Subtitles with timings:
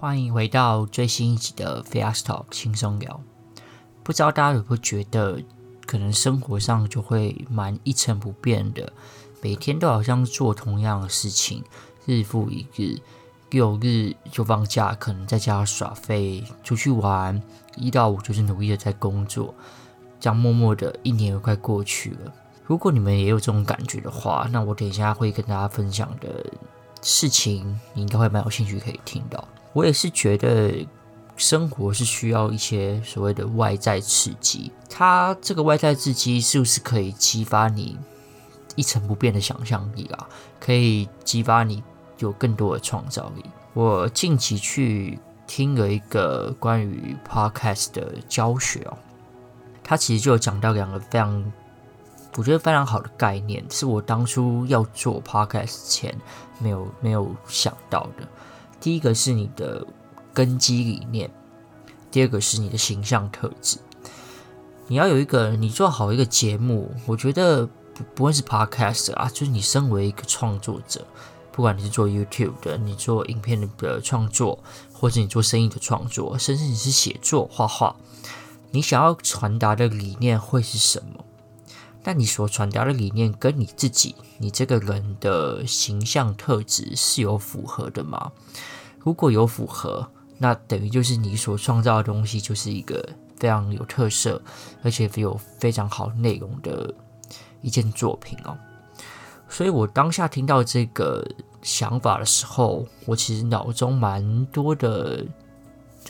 [0.00, 3.20] 欢迎回到最新一集的 Fast Talk 轻松聊。
[4.02, 5.42] 不知道大家有没有觉得，
[5.84, 8.90] 可能生活上就会蛮一成不变的，
[9.42, 11.62] 每天都好像做同样的事情，
[12.06, 12.98] 日复一日，
[13.50, 17.38] 六日就放假，可能在家耍废、出去玩，
[17.76, 19.54] 一到五就是努力的在工作，
[20.18, 22.32] 这样默默的一年又快过去了。
[22.64, 26.46] 如果你们也有这种感觉的话，那我等一下会跟大家分享的
[27.02, 29.46] 事情，你应该会蛮有兴趣可以听到。
[29.72, 30.86] 我也是觉得
[31.36, 37.96] 生活是需要一些所谓的外在刺激，它这个外在刺激是不是可以激发你
[38.76, 40.28] 一成不变的想象力啊？
[40.58, 41.82] 可以激发你
[42.18, 43.44] 有更多的创造力。
[43.72, 48.98] 我近期去听了一个关于 podcast 的教学哦，
[49.82, 51.52] 它其实就有讲到两个非常
[52.36, 56.14] 我觉得非常好的概念，是我当初要做 podcast 前
[56.58, 58.28] 没有没有想到的。
[58.80, 59.86] 第一个是你的
[60.32, 61.30] 根基理念，
[62.10, 63.78] 第二个是你的形象特质。
[64.88, 71.06] 你要有一个，你做好一个节目，我觉得不不会是 podcast 啊，就是你身为一个创作者，
[71.52, 74.58] 不管你是做 YouTube 的，你做影片的创作，
[74.92, 77.94] 或者你做生意的创作，甚至你是写作、画画，
[78.72, 81.24] 你想要传达的理念会是什么？
[82.02, 88.32] 但你所传达的理念跟你自己，你这个人的形象特质是有符合的吗？
[89.00, 94.40] 如果有符合，那等于就是你所创造的东西就是一个非常有特色，
[94.82, 96.94] 而且有非常好内容的
[97.60, 98.56] 一件作品哦。
[99.48, 101.22] 所以我当下听到这个
[101.60, 105.22] 想法的时候，我其实脑中蛮多的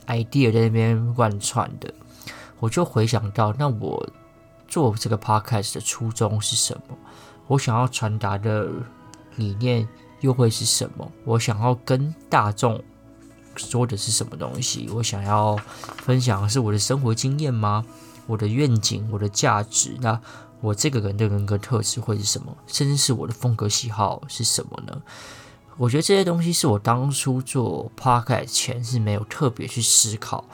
[0.06, 1.92] idea 在那边乱窜的，
[2.60, 4.08] 我就回想到，那我。
[4.70, 6.96] 做这个 podcast 的初衷是什么？
[7.48, 8.70] 我想要传达的
[9.36, 9.86] 理念
[10.20, 11.12] 又会是什么？
[11.24, 12.82] 我想要跟大众
[13.56, 14.88] 说的是什么东西？
[14.94, 15.56] 我想要
[15.98, 17.84] 分享的是我的生活经验吗？
[18.26, 19.96] 我的愿景、我的价值？
[20.00, 20.20] 那
[20.60, 22.56] 我这个人的人格特质会是什么？
[22.68, 25.02] 甚至是我的风格喜好是什么呢？
[25.76, 30.44] 我觉得这些东西是我当初做 podcast 前是没有特别去思考，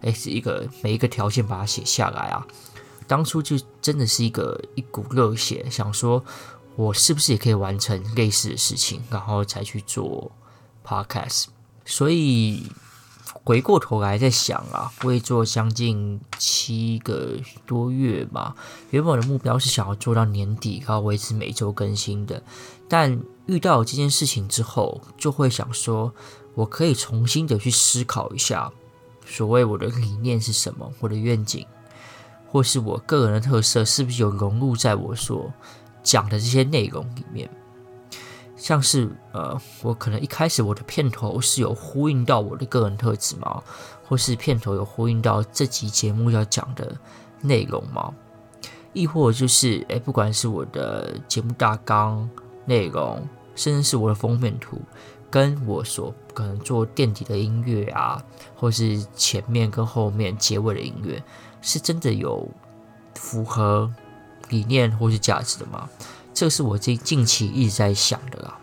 [0.00, 2.46] 诶，是一个每一个条件把它写下来啊。
[3.06, 6.24] 当初就真的是一个一股热血，想说
[6.74, 10.30] 我是不是也可以完成类似的事情，然后才去做
[10.84, 11.46] podcast。
[11.84, 12.64] 所以
[13.44, 17.34] 回过头来在想啊，会做将近七个
[17.64, 18.54] 多月嘛。
[18.90, 22.42] 原本我的目标是想要做到年底，然后维持每周更新的。
[22.88, 26.12] 但遇到这件事情之后，就会想说，
[26.54, 28.72] 我可以重新的去思考一下，
[29.24, 31.64] 所谓我的理念是什么，我的愿景。
[32.56, 35.52] 或是我个人的特色是不是有融入在我所
[36.02, 37.50] 讲的这些内容里面？
[38.56, 43.62] 像是呃，我可能一开始我的片头是有呼应到我的个人特质吗？
[44.08, 46.96] 或是片头有呼应到这集节目要讲的
[47.42, 48.10] 内容吗？
[48.94, 52.26] 亦或就是诶，不管是我的节目大纲
[52.64, 53.22] 内容，
[53.54, 54.80] 甚至是我的封面图，
[55.30, 58.24] 跟我所可能做垫底的音乐啊，
[58.54, 61.22] 或是前面跟后面结尾的音乐。
[61.62, 62.48] 是真的有
[63.14, 63.90] 符合
[64.48, 65.88] 理念或是价值的吗？
[66.32, 68.58] 这是我近近期一直在想的啦。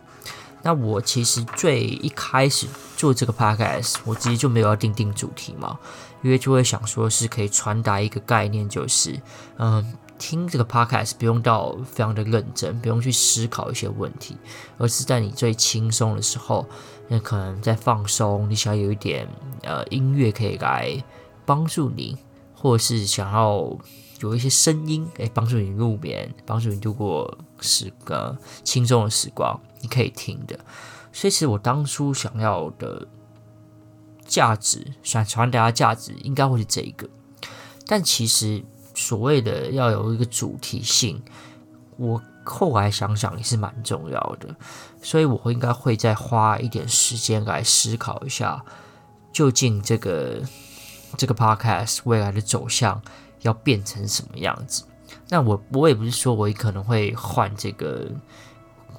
[0.61, 5.77] 那我其实最一开始做这个 podcast，我直接就没有要定定主题嘛，
[6.21, 9.19] 因为就会想说是可以传达一个概念，就是
[9.57, 14.37] 嗯，听这个 podcast 不用到非常的认真，不用去思考一些问题，
[14.77, 16.65] 而是在你最轻松的时候，
[17.09, 19.27] 那可能在放松，你想要有一点
[19.63, 21.03] 呃音乐可以来
[21.45, 22.17] 帮助你。
[22.63, 23.77] 或是想要
[24.21, 30.57] 有一些声音，诶，帮助你入眠，帮助你度过时个轻松的时光，你可以听的。
[31.11, 33.05] 所以，其实我当初想要的
[34.25, 37.05] 价值，想传达的价值，应该会是这一个。
[37.85, 38.63] 但其实
[38.95, 41.21] 所谓的要有一个主题性，
[41.97, 44.55] 我后来想想也是蛮重要的。
[45.01, 48.63] 所以，我应该会再花一点时间来思考一下，
[49.33, 50.41] 究竟这个。
[51.17, 53.01] 这个 podcast 未来的走向
[53.41, 54.83] 要变成什么样子？
[55.29, 58.09] 那我我也不是说我也可能会换这个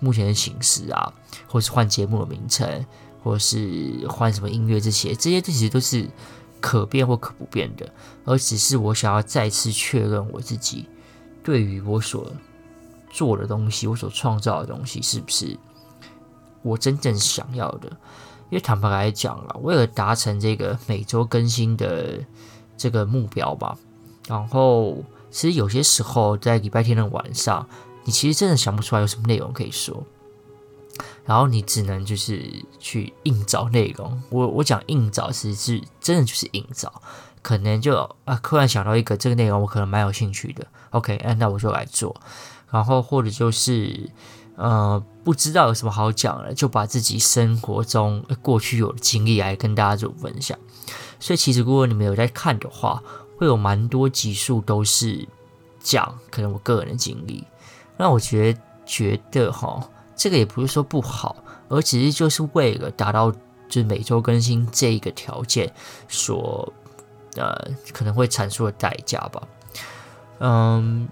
[0.01, 1.13] 目前的形式啊，
[1.47, 2.85] 或是换节目的名称，
[3.23, 6.09] 或是换什么音乐这些，这些这些都是
[6.61, 7.93] 可变或可不变的，
[8.25, 10.89] 而只是我想要再次确认我自己
[11.43, 12.33] 对于我所
[13.11, 15.57] 做的东西，我所创造的东西是不是
[16.63, 17.91] 我真正想要的。
[18.55, 22.21] 因为坦白来讲了，为了达成这个每周更新的
[22.77, 23.77] 这个目标吧，
[24.29, 24.97] 然后
[25.29, 27.69] 其实有些时候在礼拜天的晚上，
[28.05, 30.05] 你其实真的想不出来有什么内容可以说。
[31.25, 32.49] 然后你只能就是
[32.79, 34.23] 去硬找内容。
[34.31, 37.03] 我我讲硬找，其实是真的就是硬找，
[37.43, 40.65] 可能就啊，突然想到一个这个内容，我可能蛮有兴趣的。
[40.91, 42.15] OK，那我就来做。
[42.71, 44.09] 然后或者就是
[44.57, 50.59] 呃，不知道有什么好讲的，就把自己生活中过去有的经历来跟大家做分享。
[51.19, 53.03] 所以其实如果你们有在看的话，
[53.37, 55.27] 会有蛮多集数都是
[55.81, 57.45] 讲可能我个人的经历。
[57.97, 59.89] 那我觉得觉得哈。
[60.17, 61.35] 这个也不是说不好，
[61.69, 63.33] 而只是就是为了达到
[63.69, 65.75] 就是每周更新这一个条件
[66.09, 66.73] 所
[67.35, 67.53] 呃
[67.93, 69.43] 可能会产出的代价吧。
[70.39, 71.09] 嗯，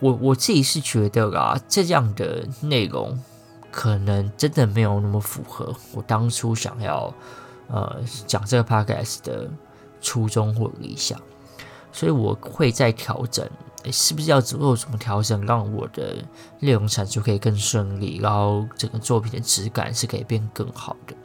[0.00, 3.18] 我我自己是觉得啊，这样的内容
[3.70, 7.14] 可能真的没有那么符合我当初想要
[7.68, 9.48] 呃讲这个 podcast 的
[10.00, 11.20] 初衷或理想，
[11.92, 13.48] 所以我会再调整。
[13.90, 16.22] 是不是要做什么调整，让我的
[16.58, 21.16] 内容产出可以更顺利，然后整个作品的质感是可以变更好的？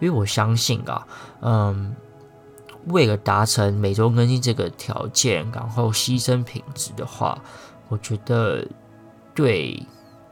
[0.00, 1.06] 因为我相信啊，
[1.42, 1.94] 嗯，
[2.86, 7.38] 为了达成每周更新这个条件，然后牺牲品质的话，
[7.88, 8.66] 我觉得
[9.34, 9.82] 对，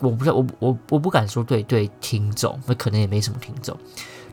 [0.01, 3.77] 我不知道，我我我不敢说对对听众，那可能也没什么听众。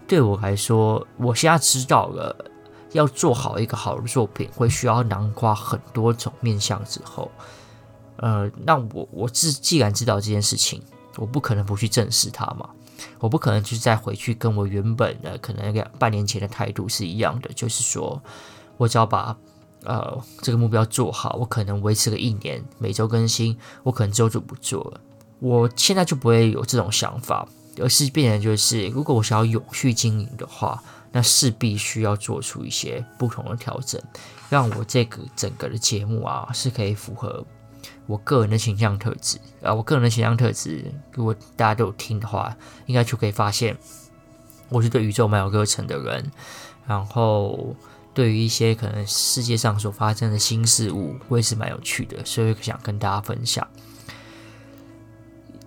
[0.07, 2.35] 对我来说，我现在知道了。
[2.93, 7.31] 要做好一个好的作品，会需要囊括很多种面向之后，
[8.17, 10.83] 呃，那我我自既然知道这件事情，
[11.15, 12.69] 我不可能不去正视它嘛，
[13.19, 18.21] 我不可能就是再回去跟我原本的可能两半年前的态度是一样的，就是说
[18.75, 19.37] 我只要把
[19.83, 25.01] 呃这个目标做好，我可能维持个一年，每周更新，我可能之后就不做了。
[25.39, 27.47] 我现在就不会有这种想法，
[27.79, 30.81] 而是变成就是，如果我想要永续经营的话。
[31.13, 34.01] 那势必需要做出一些不同的调整，
[34.49, 37.45] 让我这个整个的节目啊是可以符合
[38.07, 39.73] 我个人的形象特质啊。
[39.73, 42.55] 我个人的形象特质，如果大家都有听的话，
[42.85, 43.77] 应该就可以发现
[44.69, 46.31] 我是对宇宙蛮有热忱的人。
[46.87, 47.75] 然后
[48.13, 53.67] 对于一些可能世界上所发生的新事物，我也是蛮有趣的，所以想跟大家分享。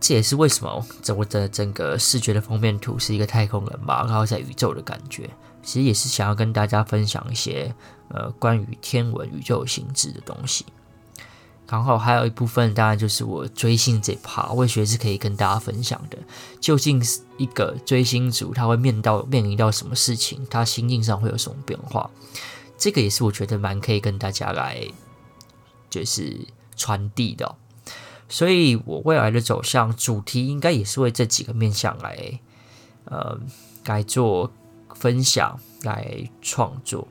[0.00, 5.30] 这也是为什么整我的整个视觉的封面图是一个太空人吧，然后在宇宙的感觉，
[5.62, 7.74] 其实也是想要跟大家分享一些
[8.10, 10.66] 呃关于天文宇宙形质的东西。
[11.68, 16.18] 然后还有一部分当然就是我追星这趴，我也觉得是可以跟大家分享的。
[16.60, 22.10] 究竟是一个追星族他会面到面临到什么事情，他心境上会有什么变化？
[22.76, 24.86] 这个也是我觉得蛮可以跟大家来
[25.88, 26.46] 就是
[26.76, 27.56] 传递的。
[28.28, 32.40] 所以，我未来的走向主题应该也是为这几个面向来，
[33.04, 33.38] 呃，
[33.84, 34.50] 来做
[34.94, 37.06] 分享、来创作。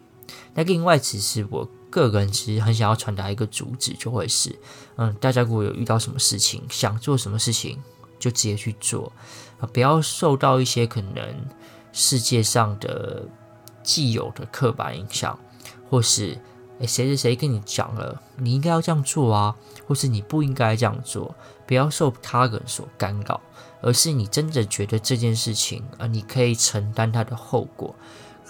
[0.55, 4.57] 那另外，其实我个人其实很想要传达一个主旨，就会是，
[4.95, 7.79] 嗯，大家如果有遇到什么事情，想做什么事情，
[8.17, 9.11] 就直接去做，
[9.59, 11.45] 啊，不要受到一些可能
[11.91, 13.27] 世界上的
[13.83, 15.37] 既有的刻板印象，
[15.89, 16.39] 或是。
[16.79, 19.55] 诶，谁谁谁跟你讲了，你应该要这样做啊，
[19.87, 21.33] 或是你不应该这样做，
[21.67, 23.39] 不要受他人所干扰，
[23.79, 27.93] 而是你真的觉得这件事情啊，你可以承担它的后果，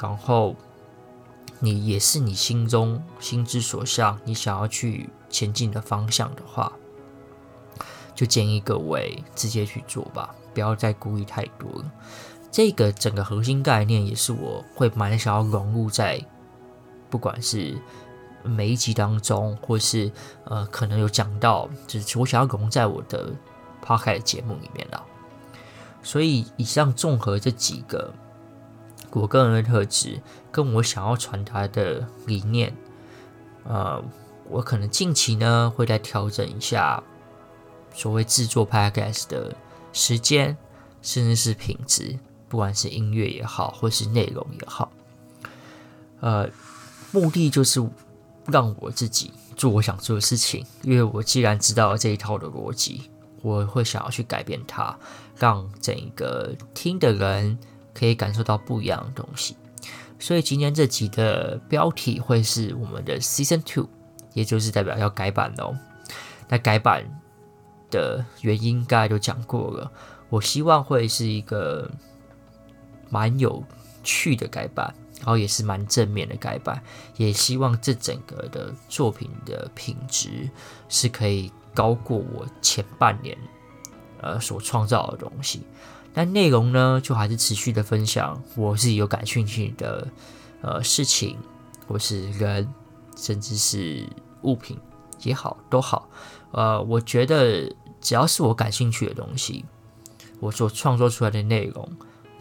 [0.01, 0.55] 然后
[1.63, 6.73] 你也是你心中心之所向，你想要去前进的方向的话，
[8.13, 11.91] 就建议各位直接去做吧，不要再顾虑太多了。
[12.51, 16.21] 这个整个核心概念也是我会蛮想要融入在，
[17.09, 17.81] 不管是。
[18.45, 20.11] 每一集当中，或是
[20.43, 23.31] 呃，可能有讲到，就是我想要融在我的
[23.81, 25.01] podcast 节目里面了。
[26.01, 28.13] 所以，以上综合这几个
[29.13, 32.75] 我个人的特质，跟我想要传达的理念，
[33.63, 34.03] 呃，
[34.49, 37.01] 我可能近期呢会再调整一下
[37.93, 39.55] 所谓制作 podcast 的
[39.91, 40.57] 时间，
[41.01, 42.17] 甚至是品质，
[42.49, 44.91] 不管是音乐也好，或是内容也好，
[46.19, 46.49] 呃，
[47.11, 47.87] 目的就是。
[48.47, 53.09] 让我自己做我想做的事情，因为我既然知道了这一套的逻辑，
[53.41, 54.99] 我会想要去改变它，
[55.37, 57.57] 让整个听的人
[57.93, 59.55] 可以感受到不一样的东西。
[60.19, 63.87] 所以今天这集的标题会是我们的 Season Two，
[64.33, 65.77] 也就是代表要改版哦。
[66.49, 67.03] 那改版
[67.89, 69.91] 的原因刚才都讲过了，
[70.29, 71.89] 我希望会是一个
[73.09, 73.63] 蛮有
[74.03, 74.93] 趣的改版。
[75.19, 76.83] 然后也是蛮正面的改版，
[77.15, 80.49] 也希望这整个的作品的品质
[80.89, 83.37] 是可以高过我前半年
[84.19, 85.61] 呃所创造的东西。
[86.13, 90.07] 但内容呢，就还是持续的分享我自己有感兴趣的
[90.61, 91.37] 呃事情，
[91.87, 92.71] 或是人，
[93.17, 94.07] 甚至是
[94.43, 94.77] 物品
[95.23, 96.07] 也好，都好。
[96.51, 97.67] 呃，我觉得
[97.99, 99.65] 只要是我感兴趣的东西，
[100.39, 101.89] 我所创作出来的内容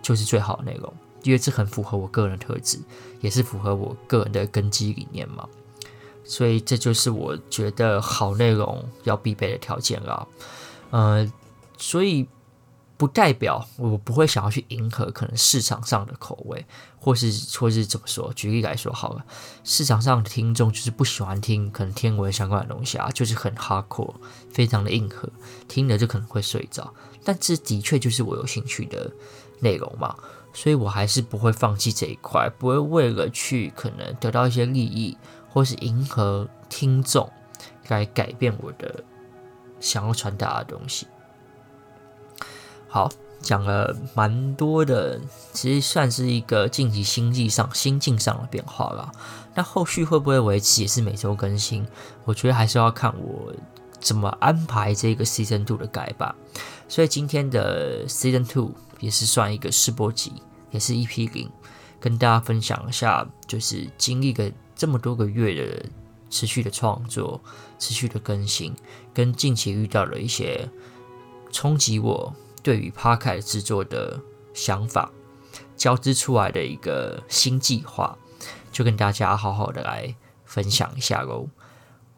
[0.02, 2.78] 就是最好的内容，因为这很符合我个人特质，
[3.20, 5.48] 也是符合我个人的根基理念嘛。
[6.24, 10.26] 所以这就是我觉得好内容要必备的条件啦。
[10.90, 11.32] 呃，
[11.78, 12.28] 所以
[13.02, 16.64] 不代表我不会想要去迎合可能市场上的口味，
[17.00, 18.32] 或是或是怎么说？
[18.32, 19.24] 举例来说好了，
[19.64, 24.14] 市场上的听众就是不喜欢听可能天文相关的东西啊，就是很 hardcore，
[24.52, 25.28] 非常的硬核，
[25.66, 26.94] 听了就可能会睡着。
[27.24, 29.10] 但这的确就是我有兴趣的
[29.58, 30.14] 内容嘛，
[30.52, 35.18] 所以我还是不会放弃这一块，不会为了去可能得到一些利益。
[35.54, 37.30] 或是迎合听众
[37.88, 39.04] 来改变我的
[39.80, 41.06] 想要传达的东西。
[42.92, 45.18] 好，讲了蛮多的，
[45.54, 49.10] 其实算是一个近期心境上心境上的变化了。
[49.54, 51.86] 那后续会不会维持也是每周更新？
[52.26, 53.50] 我觉得还是要看我
[53.98, 56.36] 怎么安排这个 Season Two 的改吧。
[56.86, 60.34] 所以今天的 Season Two 也是算一个试播集，
[60.70, 61.50] 也是 EP 零，
[61.98, 64.52] 跟大家分享一下，就是经历个。
[64.74, 65.86] 这么多个月的
[66.28, 67.40] 持续的创作、
[67.78, 68.74] 持续的更新，
[69.14, 70.68] 跟近期遇到了一些
[71.52, 74.20] 冲击我对于 Podcast 制作的
[74.54, 75.10] 想法，
[75.76, 78.16] 交织出来的一个新计划，
[78.70, 80.14] 就跟大家好好的来
[80.44, 81.48] 分享一下喽。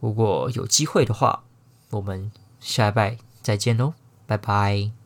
[0.00, 1.44] 如果有机会的话，
[1.90, 3.94] 我们下一拜再见喽，
[4.26, 5.03] 拜拜。